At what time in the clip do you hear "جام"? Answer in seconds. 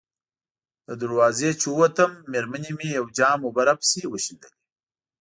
3.17-3.39